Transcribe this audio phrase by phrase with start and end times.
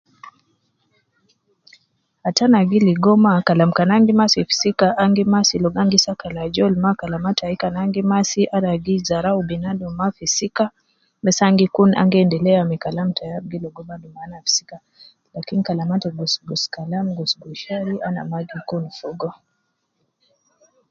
[2.27, 5.55] Ata ana gi ligo ma kalam kan ana gi masi fi sika, ana gi masi
[5.63, 9.39] ligo ana gi sakala ajol ma, kalama tai kan ana gi masi ana gi zarau
[9.49, 10.65] binadum ma fi sika,
[11.23, 14.35] bes ana gi kun ana gi endelea me kalam tai al gi logo badu mana
[14.43, 14.77] fi sika,
[15.33, 19.29] lakin kalama te gus gus, kalam gug gus shari ana ma gi kun fogo